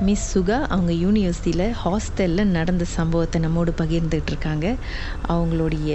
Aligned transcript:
Miss 0.00 0.26
சுகா 0.32 0.58
அவங்க 0.74 0.92
யூனிவர்சிட்டியில் 1.04 1.66
ஹாஸ்டலில் 1.82 2.52
நடந்த 2.56 2.84
சம்பவத்தை 2.96 3.38
நம்மோடு 3.44 3.72
பகிர்ந்துட்டு 3.80 4.30
இருக்காங்க 4.32 4.66
அவங்களுடைய 5.34 5.90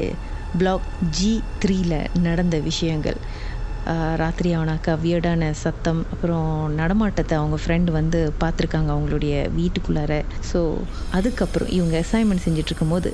பிளாக் 0.53 0.85
ஜி 1.17 1.31
த்ரீல 1.61 1.93
நடந்த 2.27 2.55
விஷயங்கள். 2.69 3.17
ராத்திரி 4.21 4.49
ஆனாக்கா 4.59 4.93
வியர்டான 5.03 5.49
சத்தம் 5.63 6.01
அப்புறம் 6.13 6.47
நடமாட்டத்தை 6.79 7.35
அவங்க 7.39 7.57
ஃப்ரெண்ட் 7.63 7.89
வந்து 7.99 8.19
பார்த்துருக்காங்க 8.43 8.89
அவங்களுடைய 8.95 9.33
வீட்டுக்குள்ளார. 9.59 10.13
ஸோ 10.51 10.59
அதுக்கப்புறம் 11.19 11.71
இவங்க 11.77 11.97
அசைன்மெண்ட் 12.05 12.45
செஞ்சிட்ருக்கும் 12.47 12.93
போது 12.95 13.11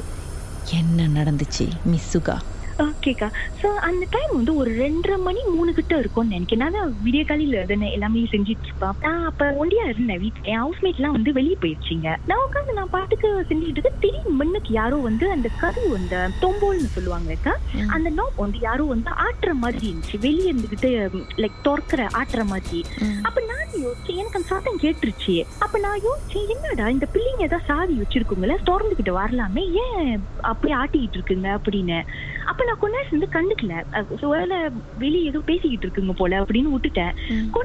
என்ன 0.80 1.08
நடந்துச்சு 1.18 1.68
மிஸ் 1.92 2.12
சுகா 2.14 2.38
ஓகேக்கா 2.84 3.28
ஸோ 3.62 3.68
அந்த 3.88 4.04
டைம் 4.10 4.32
வந்து 4.36 4.54
ஒரு 4.56 4.72
ரெண்டரை 4.82 5.18
மணி 5.26 5.42
மூணு 5.56 5.72
கிட்ட 5.74 5.94
இருக்கும்னு 5.98 6.34
நினைக்கிறேன். 6.36 6.74
நான் 6.76 6.96
விடிய 7.06 7.24
காலையில் 7.26 7.68
தானே 7.72 7.88
எல்லாமே 7.94 8.24
செஞ்சுட்டு 8.34 8.68
இருப்பேன் 8.68 8.96
நான் 9.02 9.26
அப்போ 9.26 9.46
ஒண்டியா 9.62 9.86
இருந்தேன் 9.92 10.22
வீட்டில் 10.24 10.48
என் 10.52 10.62
ஹவுஸ்மேட்லாம் 10.64 11.16
வந்து 11.18 11.32
வெளியே 11.32 11.58
போயிடுச்சிங்க 11.64 12.10
நான் 12.30 12.44
உட்காந்து 12.46 12.78
நான் 12.80 12.94
பாட்டுக்கு 12.96 13.30
செஞ்சுட்டு 13.50 13.78
இருக்க 13.78 13.92
திடீர்னு 14.04 14.38
முன்னுக்கு 14.42 14.74
யாரோ 14.74 14.98
வந்து 15.10 15.32
அந்த 15.32 15.50
கதவு 15.62 15.92
அந்த 15.96 16.16
தொம்போல்னு 16.42 16.90
சொல்லுவாங்கக்கா 16.96 17.54
அந்த 17.88 18.10
நாப் 18.10 18.42
வந்து 18.46 18.60
யாரோ 18.60 18.84
வந்து 18.84 19.12
ஆட்டுற 19.26 19.52
மாதிரி 19.54 19.86
இருந்துச்சு. 19.90 20.20
வெளியே 20.20 20.50
இருந்துகிட்டு 20.52 20.90
லைக் 21.38 21.62
திறக்கிற 21.62 22.02
ஆட்டுற 22.20 22.44
மாதிரி. 22.44 22.80
அப்ப 23.24 23.42
நான் 23.52 23.60
யோசிச்சேன் 23.86 24.20
எனக்கு 24.22 24.40
அந்த 24.40 24.48
சத்தம் 24.48 24.82
கேட்டுருச்சு. 24.84 25.36
அப்ப 25.60 25.80
நான் 25.80 26.04
யோசிச்சேன் 26.08 26.50
என்னடா 26.56 26.88
இந்த 26.90 27.08
பிள்ளைங்க 27.14 27.48
ஏதாவது 27.50 27.66
சாவி 27.66 27.94
வச்சிருக்குங்களே 27.94 28.58
திறந்துகிட்டு 28.70 29.12
வரலாமே. 29.12 29.64
ஏன் 29.84 30.10
அப்படியே 30.52 30.78
ஆட்டிக்கிட்டு 30.78 31.18
இருக்குங்க? 31.20 31.50
அப்படின்னு. 31.58 32.00
அப்ப 32.46 32.64
நான் 32.72 32.88
நேரம் 32.96 33.14
வந்து 33.14 33.30
கண்டுக்கல. 33.36 33.74
ஒருவேளை 34.12 34.58
வெளியே 34.98 35.26
ஏதோ 35.26 35.40
பேசிக்கிட்டு 35.40 35.88
இருக்குங்க 35.88 36.16
போல 36.18 36.42
அப்படின்னு 36.42 36.74
விட்டுட்டேன். 36.76 37.14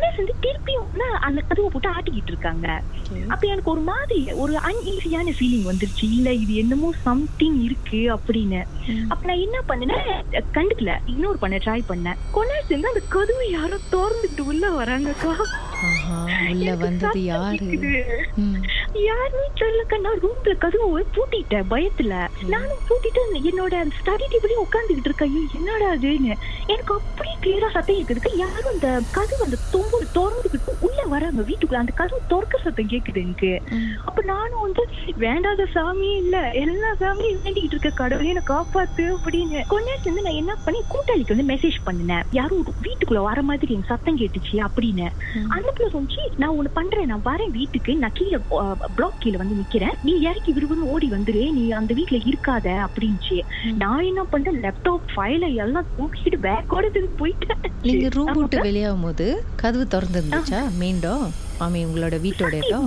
நேரம் 0.04 0.20
வந்து 0.22 0.34
திருப்பியும் 0.44 0.84
அந்த 1.28 1.40
கதவை 1.48 1.70
போட்டு 1.72 1.90
ஆட்டிக்கிட்டு 1.90 2.32
இருக்காங்க. 2.34 2.68
அப்ப 3.28 3.42
எனக்கு 3.46 3.70
ஒரு 3.70 3.80
மாதிரி 3.90 4.32
ஒரு 4.32 4.54
அன்ஈஸியான 4.68 5.34
ஃபீலிங் 5.38 5.68
வந்துருச்சு. 5.70 6.06
இல்ல 6.16 6.32
இது 6.32 6.54
என்னமோ 6.54 6.90
சம்திங் 7.08 7.58
இருக்கு 7.62 8.00
அப்படின்னு. 8.16 8.62
அப்ப 9.08 9.22
நான் 9.28 9.44
என்ன 9.46 9.58
பண்ணேன் 9.68 10.08
கண்டுக்கல. 10.56 10.92
இக்னோர் 11.12 11.42
பண்ண 11.44 11.56
ட்ரை 11.56 11.80
பண்ணேன். 11.92 12.20
நேரம் 12.50 12.68
சேர்ந்து 12.68 12.92
அந்த 12.92 13.02
கதவை 13.08 13.48
யாரோ 13.50 13.78
திறந்துக்கிட்டு 13.92 14.44
உள்ள 14.52 14.66
வராங்கக்கா. 14.80 15.34
உள்ள 16.50 16.74
வந்தது 16.74 17.22
யாரு? 17.24 17.70
யாருமே 19.04 19.46
தெரியலக்கா 19.60 19.98
நான் 20.00 20.20
ரூம்ல 20.20 20.58
கதவு 20.58 21.06
பூட்டிட்டேன் 21.14 21.68
பயத்துல. 21.70 22.14
நானும் 22.48 22.84
பூட்டிட்டு 22.88 23.22
என்னோட 23.50 23.74
ஸ்டடி 23.98 24.26
டேபிளையும் 24.32 24.64
உட்காந்துக்கிட்டு 24.64 25.10
இருக்கேன். 25.10 25.30
ஐயோ, 25.30 25.48
என்னடா 25.54 25.88
அதுன்னு 25.94 26.32
எனக்கு 26.66 26.94
அப்படியே 26.94 27.36
கிளியரா 27.42 27.70
சத்தம் 27.70 27.96
இருக்குதுக்கு 27.96 28.30
யாரும் 28.36 28.70
அந்த 28.72 29.00
கதவு 29.12 29.44
அந்த 29.44 29.58
தொம்பு 29.72 29.98
திறந்துக்கிட்டு 30.14 30.74
உள்ள 30.80 31.02
வராங்க. 31.02 31.42
வீட்டுக்குள்ள 31.42 31.82
அந்த 31.82 31.92
கதவு 31.92 32.20
திறக்க 32.28 32.58
சத்தம் 32.64 32.88
கேக்குது 32.88 33.20
எனக்கு. 33.20 33.62
அப்ப 34.04 34.22
நானும் 34.22 34.60
வந்து 34.60 34.84
வேண்டாத 35.16 35.66
சாமி 35.66 36.10
இல்ல 36.16 36.50
எல்லா 36.50 36.92
சாமியும் 37.00 37.42
வேண்டிக்கிட்டு 37.44 37.76
இருக்க 37.76 37.90
கடவுளே 37.90 38.28
என்ன 38.28 38.42
காப்பாத்து 38.48 39.04
அப்படின்னு. 39.16 39.66
கொஞ்ச 39.68 39.90
நேரத்துல 39.90 40.00
இருந்து 40.02 40.22
நான் 40.22 40.40
என்ன 40.42 40.54
பண்ணி 40.64 40.82
கூட்டாளிக்கு 40.88 41.36
வந்து 41.36 41.50
மெசேஜ் 41.54 41.78
பண்ணினேன். 41.86 42.24
யாரும் 42.30 42.64
வீட்டுக்குள்ள 42.82 43.22
வர 43.22 43.42
மாதிரி 43.42 43.72
எனக்கு 43.72 43.92
சத்தம் 43.94 44.18
கேட்டுச்சு 44.18 44.68
அப்படின்னு. 44.68 45.08
அந்த 45.48 45.70
பிள்ளை 45.70 45.92
சொன்னிச்சு 45.94 46.22
நான் 46.36 46.56
ஒண்ணு 46.60 46.70
பண்றேன் 46.72 47.06
நான் 47.06 47.24
வரேன் 47.24 47.50
வீட்டுக்கு. 47.50 47.96
நான் 47.96 48.12
கீழே 48.12 48.38
பிளாக் 48.94 49.20
கீழே 49.20 49.36
வந்து 49.36 49.54
நிக்கிறேன் 49.54 49.96
நீ 50.00 50.12
இறக்கி 50.18 50.52
விரும்புன்னு 50.52 50.90
ஓடி 50.94 51.10
வந்துரு. 51.10 51.52
நீ 51.52 51.62
அந்த 51.70 51.94
வீட்டுல 51.94 52.18
இருக்காத 52.30 52.66
அப்படின்ச்சு 52.86 53.38
நான் 53.74 54.04
என்ன 54.04 54.24
பண்றேன் 54.24 54.60
லேப்டாப் 54.62 55.06
ஃபைல 55.14 55.44
எல்லாம் 55.54 55.88
தூக்கிட்டு 55.96 56.38
பேக்கோட 56.46 56.84
போயிட்டேன். 57.22 57.60
நீங்க 57.80 58.08
ரூம் 58.08 58.32
விட்டு 58.32 58.60
வெளியாகும் 58.60 59.00
போது 59.00 59.26
கதவு 59.56 59.86
திறந்து 59.86 60.20
இருந்துச்சா 60.20 60.60
டோ 61.02 61.14
மாமி 61.58 61.86
உங்களோட 61.86 62.16
வீட்டோட 62.20 62.54
இடம். 62.62 62.86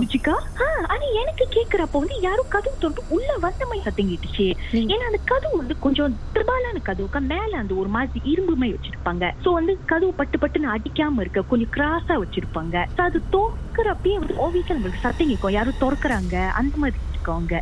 ஆ, 0.60 0.66
ஆனா 0.86 1.04
எனக்கு 1.20 1.44
கேக்குறப்ப 1.50 1.92
வந்து 1.92 2.20
யாரும் 2.20 2.48
கதவு 2.48 2.76
திறந்து 2.78 3.02
உள்ள 3.08 3.36
வந்த 3.40 3.64
மாதிரி 3.64 3.82
சத்தம் 3.82 4.10
கேட்டுச்சு 4.10 4.46
நீங்க- 4.72 4.94
ஏன்னா 4.94 5.00
அந்த 5.00 5.20
கதவு 5.24 5.56
வந்து 5.56 5.78
கொஞ்சம் 5.78 6.18
திரபாலான 6.34 6.82
கதவுக்கா 6.84 7.20
மேல 7.26 7.56
அந்த 7.56 7.74
ஒரு 7.74 7.88
மாதிரி 7.88 8.20
இரும்பு 8.24 8.56
மாதிரி 8.56 8.76
வச்சிருப்பாங்க. 8.76 9.32
சோ 9.44 9.52
வந்து 9.52 9.78
கதவு 9.86 10.12
பட்டு 10.12 10.38
பட்டுன்னு 10.38 10.74
அடிக்காம 10.74 11.20
இருக்க 11.20 11.42
கொஞ்சம் 11.42 11.72
கிராஸா 11.72 12.22
வச்சிருப்பாங்க. 12.22 12.76
அது 12.96 13.22
தோக்குறப்பயே 13.32 14.14
வந்து 14.14 14.34
ஓவியத்துல 14.38 14.78
நம்மளுக்கு 14.78 15.00
சத்தம் 15.00 15.28
கேட்கும். 15.28 15.52
யாரும் 15.52 15.80
திறக்கறாங்க. 15.80 16.48
அந்த 16.50 16.76
மாதிரி 16.76 16.98
இருக்காங்க 17.10 17.54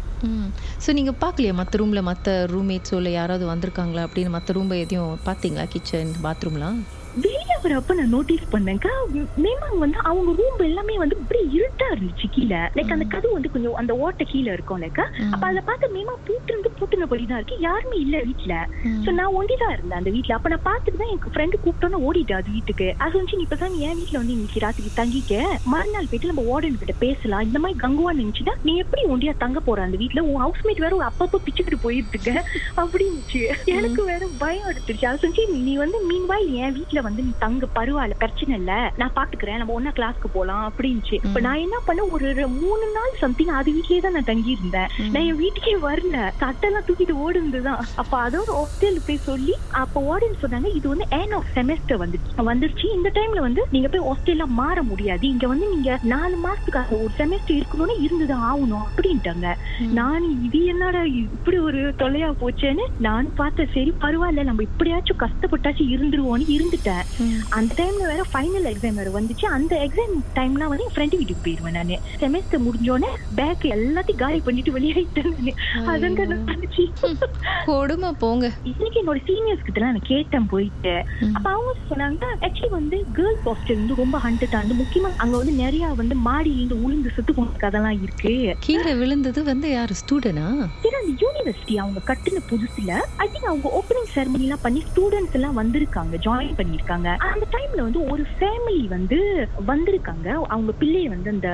ஸோ 0.86 0.92
நீங்க 0.92 1.10
பார்க்கலையா? 1.20 1.52
மற்ற 1.52 1.84
ரூம்ல 1.84 2.02
மற்ற 2.02 2.46
ரூம்மேட்ஸோ 2.46 2.94
இல்லை 2.94 3.12
யாராவது 3.12 3.46
வந்திருக்காங்களா 3.46 4.06
அப்படின்னு 4.06 4.28
மற்ற 4.28 4.52
ரூம் 4.52 4.70
எதையும் 4.76 5.18
பார்த்தீங்களா? 5.26 5.64
கிச்சன் 5.64 6.12
பாத்ரூம்லாம் 6.22 6.78
வெளியே 7.16 7.57
வரப்ப 7.64 7.94
நான் 7.98 8.12
நோட்டீஸ் 8.14 8.44
பண்ணேன்க்கா 8.54 8.92
மேமாங்க 9.44 9.78
வந்து 9.84 9.98
அவங்க 10.10 10.30
ரூம் 10.40 10.62
எல்லாமே 10.68 10.94
வந்து 11.02 11.16
இப்படி 11.22 11.40
இருட்டா 11.56 11.86
இருந்துச்சு 11.94 12.26
கீழே. 12.36 12.60
லைக் 12.76 12.92
அந்த 12.96 13.06
கதவு 13.14 13.32
வந்து 13.36 13.52
கொஞ்சம் 13.54 13.76
அந்த 13.80 13.92
ஓட்டை 14.04 14.24
கீழே 14.32 14.50
இருக்கும் 14.56 14.80
லைக்கா 14.84 15.04
அப்ப 15.32 15.42
அதை 15.50 15.62
பார்த்து 15.68 15.92
மேமா 15.96 16.14
பூட்டு 16.26 16.50
இருந்து 16.52 16.70
பூட்டுனபடி 16.78 17.24
தான் 17.30 17.40
இருக்கு. 17.40 17.56
யாருமே 17.66 17.96
இல்ல 18.04 18.16
வீட்டுல 18.28 18.54
சோ 19.04 19.10
நான் 19.18 19.34
ஒண்டிதான் 19.40 19.74
இருந்தேன் 19.76 20.00
அந்த 20.00 20.10
வீட்ல. 20.16 20.36
அப்ப 20.38 20.52
நான் 20.54 20.64
பார்த்துட்டு 20.68 21.00
தான் 21.02 21.12
எனக்கு 21.12 21.32
ஃப்ரெண்டு 21.34 21.62
கூப்பிட்டோன்னு 21.64 22.02
ஓடிட்டு 22.08 22.36
அது 22.40 22.48
வீட்டுக்கு. 22.56 22.88
அது 23.06 23.14
வந்து 23.20 23.38
நீ 23.38 23.44
இப்பதான் 23.48 23.76
என் 23.88 23.98
வீட்டுல 24.00 24.20
வந்து 24.22 24.36
இன்னைக்கு 24.38 24.64
ராத்திரி 24.66 24.92
தங்கிக்க. 25.00 25.34
மறுநாள் 25.74 26.08
போயிட்டு 26.10 26.32
நம்ம 26.32 26.44
வார்டன் 26.50 26.80
கிட்ட 26.82 26.96
பேசலாம். 27.04 27.46
இந்த 27.48 27.58
மாதிரி 27.64 27.78
கங்குவா 27.84 28.12
நினைச்சுட்டா 28.20 28.54
நீ 28.66 28.74
எப்படி 28.84 29.04
ஒண்டியா 29.14 29.34
தங்க 29.44 29.58
போற 29.68 29.82
அந்த 29.88 29.98
வீட்ல? 30.02 30.22
உன் 30.30 30.42
ஹவுஸ்மேட் 30.44 30.84
வேற 30.84 31.02
அப்பப்போ 31.10 31.40
பிச்சுக்கிட்டு 31.46 31.84
போயிருந்துக்க 31.86 32.30
அப்படின்னுச்சு. 32.82 33.42
எனக்கு 33.76 34.00
வேற 34.12 34.22
பயம் 34.42 34.68
எடுத்துருச்சு. 34.72 35.08
அது 35.10 35.22
சொல்லி 35.24 35.44
நீ 35.68 35.74
வந்து 35.84 35.98
மீன்வாய் 36.10 36.46
என் 36.62 36.76
வீட்ல 36.78 37.00
வந்து 37.06 37.22
நீ 37.26 37.32
தங்க 37.48 37.66
பரவாயில்ல 37.76 38.14
பிரச்சனை 38.22 38.52
இல்ல. 38.60 38.72
நான் 39.00 39.14
பாத்துக்கிறேன் 39.18 39.58
நம்ம 39.60 39.74
ஒன்னா 39.78 39.90
கிளாஸ்க்கு 39.98 40.28
போலாம் 40.32 40.64
அப்படின்னுச்சு. 40.68 41.16
இப்ப 41.26 41.40
நான் 41.46 41.62
என்ன 41.64 41.76
பண்ண 41.86 42.00
ஒரு 42.16 42.48
மூணு 42.62 42.86
நாள் 42.96 43.18
சம்திங் 43.20 43.52
அது 43.58 43.70
வீட்லயே 43.76 44.00
தான் 44.04 44.16
நான் 44.16 44.28
தங்கி 44.30 44.50
இருந்தேன் 44.56 44.88
நான் 45.12 45.26
என் 45.28 45.40
வீட்டுக்கே 45.42 45.74
வரல. 45.86 46.16
சட்டெல்லாம் 46.42 46.86
தூக்கிட்டு 46.88 47.14
ஓடுனதுதான். 47.24 47.80
அப்ப 48.02 48.14
அதோட 48.26 48.48
ஹாஸ்டல் 48.58 48.98
போய் 49.06 49.24
சொல்லி 49.28 49.54
அப்ப 49.82 50.02
வார்டன் 50.08 50.40
சொன்னாங்க 50.42 50.70
இது 50.78 50.86
வந்து 50.88 51.06
ஏன் 51.20 51.32
ஆஃப் 51.38 51.50
செமஸ்டர் 51.56 52.00
வந்துச்சு 52.02 52.46
வந்துருச்சு. 52.50 52.86
இந்த 52.96 53.12
டைம்ல 53.18 53.40
வந்து 53.46 53.64
நீங்க 53.70 53.88
போய் 53.94 54.06
ஹாஸ்டல்ல 54.08 54.46
மாற 54.60 54.82
முடியாது. 54.82 55.24
இங்க 55.28 55.46
வந்து 55.46 55.68
நீங்க 55.74 55.98
நாலு 56.14 56.36
மாசத்துக்காக 56.46 56.92
ஒரு 57.00 57.10
செமஸ்டர் 57.20 57.58
இருக்கணும்னு 57.60 57.96
இருந்துதான் 58.06 58.46
ஆகணும் 58.50 58.86
அப்படின்ட்டாங்க. 58.88 59.48
நான் 60.00 60.44
இது 60.48 60.64
என்னடா 60.74 61.02
இப்படி 61.24 61.58
ஒரு 61.68 61.80
தொல்லையா 62.02 62.30
போச்சேன்னு 62.44 62.86
நான் 63.08 63.34
பார்த்தேன். 63.34 63.72
சரி 63.74 63.94
பரவாயில்ல 64.04 64.42
நம்ம 64.42 64.62
இப்படியாச்சும் 64.68 65.22
கஷ்டப்பட்டாச்சும் 65.24 65.92
இருந்துருவோம்னு 65.96 66.46
இருந்துட்டேன். 66.56 67.04
அந்த 67.58 67.72
டைம்ல 67.80 68.04
வேற 68.12 68.22
ஃபைனல் 68.32 68.68
எக்ஸாம் 68.72 68.98
வேற 69.00 69.10
வந்துச்சு. 69.18 69.46
அந்த 69.56 69.74
எக்ஸாம் 69.86 70.14
டைம்லாம் 70.38 70.70
வந்து 70.72 70.86
என் 70.86 70.94
ஃப்ரெண்டு 70.96 71.18
வீட்டுக்கு 71.20 71.44
போயிருவேன் 71.46 71.76
நானு. 71.78 71.98
செமஸ்டர் 72.22 72.64
முடிஞ்சோடனே 72.66 73.10
பேக் 73.40 73.66
எல்லாத்தையும் 73.76 74.22
காலி 74.24 74.40
பண்ணிட்டு 74.48 74.74
வெளியாயிட்டேன் 74.76 75.30
நானு. 75.36 75.54
அதான் 75.92 76.18
நடந்துச்சு 76.20 76.84
கொடுமை 77.70 78.10
போங்க. 78.22 78.46
இன்னைக்கு 78.72 79.00
என்னோட 79.02 79.20
சீனியர்ஸ் 79.30 79.64
கிட்ட 79.66 79.80
எல்லாம் 79.80 79.94
நான் 79.96 80.08
கேட்டேன் 80.12 80.48
போயிட்டு. 80.54 80.94
அப்ப 81.36 81.46
அவங்க 81.54 81.74
சொன்னாங்க 81.90 82.24
ஆக்சுவலி 82.46 82.72
வந்து 82.78 82.98
கேர்ள்ஸ் 83.18 83.44
ஹாஸ்டல் 83.48 83.80
வந்து 83.82 84.00
ரொம்ப 84.02 84.16
ஹண்டட் 84.26 84.58
வந்து 84.60 84.78
முக்கியமா 84.82 85.10
அங்க 85.24 85.34
வந்து 85.40 85.54
நிறைய 85.62 85.92
வந்து 86.02 86.16
மாடியில 86.28 86.60
இருந்து 86.60 86.82
உளுந்து 86.86 87.14
சுத்து 87.16 87.32
போன 87.38 87.56
கதெல்லாம் 87.64 88.00
இருக்கு. 88.04 88.32
கீழே 88.66 88.94
விழுந்தது 89.02 89.40
வந்து 89.52 89.68
யாரு? 89.76 89.94
ஸ்டூடெண்டா 90.02 90.46
யூனிவர்சிட்டி 91.22 91.74
அவங்க 91.82 92.00
கட்டின 92.08 92.40
புதுசுல 92.50 92.90
ஐ 93.22 93.26
திங்க் 93.32 93.48
அவங்க 93.50 93.68
ஓப்பனிங் 93.78 94.10
செரமனி 94.14 94.44
எல்லாம் 94.46 94.62
பண்ணி 94.64 94.80
ஸ்டூடெண்ட்ஸ் 94.88 95.36
எல்லாம் 95.38 95.56
வந்திருக்காங்க 95.60 96.16
ஜாயின் 96.26 96.56
பண்ணிருக்காங்க 96.58 97.08
அந்த 97.28 97.46
டைம்ல 97.54 97.80
வந்து 97.82 98.00
ஒரு 98.12 98.24
ஃபேமிலி 98.34 98.84
வந்து 98.88 99.18
வந்திருக்காங்க. 99.66 100.28
அவங்க 100.48 100.72
பிள்ளையை 100.78 101.08
வந்து 101.08 101.30
அந்த 101.30 101.50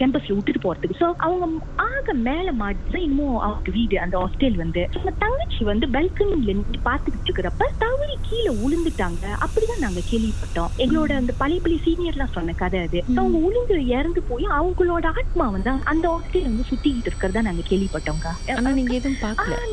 கேம்பஸ்ல 0.00 0.34
விட்டுட்டு 0.34 0.62
போறதுக்கு. 0.64 1.00
சோ 1.00 1.08
அவங்க 1.20 1.46
ஆக 1.88 2.14
மேல 2.22 2.48
மாட்டிதான் 2.58 3.06
இன்னும் 3.08 3.36
அவங்க 3.40 3.70
வீடு 3.70 3.96
அந்த 3.98 4.16
ஹாஸ்டல் 4.18 4.56
வந்து. 4.56 4.82
தங்கச்சி 5.22 5.62
வந்து 5.64 5.86
பெல்கனில 5.92 6.40
நின்று 6.50 6.80
பாத்துக்கிட்டு 6.88 7.28
இருக்கிறப்ப 7.28 7.68
தவறி 7.78 8.11
கீழே 8.32 8.52
விழுந்துட்டாங்க 8.60 9.24
அப்படிதான் 9.44 9.82
நாங்க 9.84 10.02
கேள்விப்பட்டோம். 10.10 10.70
எங்களோட 10.82 11.12
அந்த 11.20 11.32
பழைய 11.40 11.60
பழைய 11.64 11.80
சீனியர்லாம் 11.86 12.34
சொன்ன 12.36 12.54
கதை 12.62 12.80
அது. 12.86 13.00
அவங்க 13.20 13.38
உளுந்து 13.48 13.76
இறந்து 13.96 14.22
போய் 14.30 14.46
அவங்களோட 14.58 15.06
ஆத்மா 15.20 15.46
வந்து 15.56 15.70
அந்த 15.92 16.06
ஹாஸ்டல் 16.12 16.48
வந்து 16.50 16.68
சுத்திக்கிட்டு 16.70 17.10
இருக்கிறதா 17.10 17.46
நாங்க 17.48 17.64
கேள்விப்பட்டோங்க 17.70 18.28
ஆனா 18.58 18.72
நீங்க 18.78 18.94
எதுவும் 19.00 19.20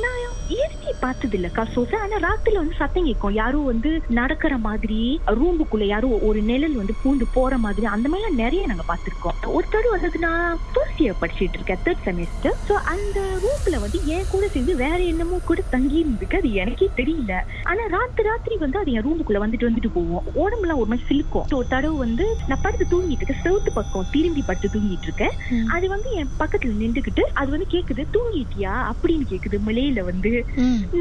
நான் 0.05 0.25
இயற்கை 0.53 0.91
பார்த்தது 1.01 1.35
இல்லக்கா 1.37 1.63
சோசா. 1.73 1.97
ஆனா 2.05 2.17
ராத்திரில 2.25 2.61
வந்து 2.61 2.77
சத்தம் 2.79 3.07
கேட்கும். 3.07 3.35
யாரும் 3.39 3.67
வந்து 3.71 3.89
நடக்கிற 4.19 4.53
மாதிரி 4.65 4.99
ரூமுக்குள்ள 5.39 5.85
யாரும் 5.91 6.23
ஒரு 6.27 6.39
நிழல் 6.49 6.79
வந்து 6.79 6.93
பூந்து 7.01 7.25
போற 7.35 7.57
மாதிரி 7.65 7.85
அந்த 7.95 8.07
மாதிரிலாம் 8.09 8.41
நிறைய 8.43 8.61
நாங்க 8.71 8.85
பார்த்திருக்கோம். 8.87 9.35
ஒரு 9.57 9.67
தடவை 9.73 9.93
வந்து 9.95 10.21
நான் 10.25 10.57
ஃபர்ஸ்ட் 10.73 11.03
இயர் 11.03 11.19
படிச்சிட்டு 11.21 11.57
இருக்கேன் 11.57 11.83
தேர்ட் 11.85 12.03
செமஸ்டர் 12.07 12.57
சோ 12.69 12.77
அந்த 12.93 13.19
ரூம்ல 13.43 13.79
வந்து 13.85 13.99
என் 14.15 14.29
கூட 14.31 14.47
சேர்ந்து 14.55 14.75
வேற 14.83 14.99
என்னமோ 15.11 15.39
கூட 15.49 15.63
தங்கி 15.75 15.97
இருந்துக்கு 16.03 16.39
அது 16.41 16.51
எனக்கே 16.63 16.89
தெரியல. 17.01 17.35
ஆனா 17.71 17.85
ராத்திரி 17.97 18.48
ராத்திரி 18.49 18.65
வந்து 18.65 18.79
அது 18.81 18.91
என் 18.97 19.05
ரூமுக்குள்ள 19.07 19.39
வந்துட்டு 19.41 19.67
வந்துட்டு 19.69 19.89
போவோம் 19.93 20.23
உடம்புலாம் 20.41 20.79
ஒரு 20.81 20.89
மாதிரி 20.91 21.03
சிலுக்கும். 21.09 21.47
ஒரு 21.57 21.65
தடவை 21.73 21.97
வந்து 21.97 22.25
நான் 22.49 22.63
படுத்து 22.63 22.85
தூங்கிட்டு 22.91 23.17
இருக்கேன். 23.17 23.41
செவுத்து 23.45 23.71
பக்கம் 23.73 24.07
திரும்பி 24.13 24.41
படுத்து 24.47 24.69
தூங்கிட்டு 24.75 25.07
இருக்கேன். 25.07 25.35
அது 25.75 25.85
வந்து 25.93 26.09
என் 26.19 26.31
பக்கத்துல 26.39 26.71
நின்றுகிட்டு 26.83 27.23
அது 27.41 27.49
வந்து 27.55 27.67
கேக்குது 27.73 28.03
தூங்கிட்டியா? 28.15 28.73
அப்படின்னு 28.91 29.25
கேக்குது 29.33 29.59
மலையில 29.67 30.03
வந்து. 30.09 30.31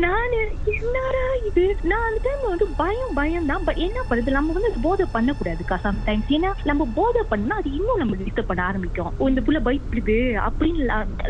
நானு 0.05 0.41
என்னடா 0.75 1.25
இது? 1.49 1.65
நான் 1.93 2.07
அந்த 2.09 2.21
டைம்ல 2.27 2.49
வந்து 2.55 2.69
பயம் 2.83 3.15
பயம் 3.21 3.49
தான். 3.53 3.65
பட் 3.69 3.81
என்ன 3.87 3.99
பண்ணுது 4.11 4.37
நம்ம 4.39 4.57
வந்து 4.59 4.73
போதை 4.87 5.07
பண்ணக்கூடாதுக்கா 5.17 5.79
சம்டைம்ஸ் 5.87 6.33
ஏன்னா 6.37 6.53
நம்ம 6.71 6.89
போதை 6.99 7.23
பண்ணா 7.33 7.57
அது 7.63 7.71
இன்னும் 7.79 8.03
நம்ம 8.03 8.17
டிஸ்டர்ப் 8.23 8.51
பண்ண 8.53 8.63
ஆரம்பிக்கும். 8.71 9.13
இந்த 9.31 9.43
புள்ள 9.47 9.61
பயப்படுது. 9.69 10.19
அப்படின்னு 10.49 10.85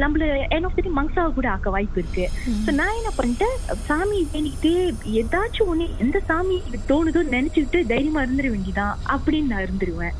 நம்மள 0.04 0.22
என்ன 0.56 0.72
சரி 0.76 0.90
மங்சாவை 0.98 1.30
கூட 1.38 1.46
ஆக்க 1.54 1.76
வாய்ப்பு 1.76 2.02
இருக்கு. 2.02 2.26
So 2.64 2.74
நான் 2.80 2.96
என்ன 2.98 3.10
பண்ணிட்டேன்? 3.18 3.56
சாமி 3.88 4.18
வேண்டிக்கிட்டு 4.32 4.72
ஏதாச்சும் 5.20 5.70
ஒண்ணு 5.72 5.86
எந்த 5.98 6.18
சாமி 6.26 6.56
தோணுதோ 6.88 7.20
நினைச்சுக்கிட்டு 7.34 7.86
தைரியமா 7.86 8.20
இருந்துட 8.22 8.48
வேண்டியதான் 8.50 8.94
அப்படின்னு 9.12 9.50
நான் 9.52 9.64
இருந்துருவேன். 9.64 10.14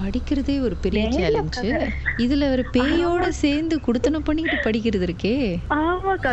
படிக்கிறதே 0.00 0.60
ஒரு 0.60 0.76
பெரிய 0.76 1.08
சேலஞ்சு 1.10 1.70
இதுல 2.18 2.50
ஒரு 2.50 2.64
பேயோட 2.76 3.28
சேர்ந்து 3.42 3.76
குடுத்தன 3.86 4.20
பண்ணிட்டு 4.24 4.56
படிக்கிறது 4.64 5.06
இருக்கே. 5.08 5.36
ஆமாக்கா 5.82 6.32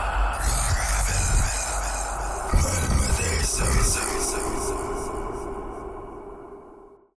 Awesome. 3.93 4.20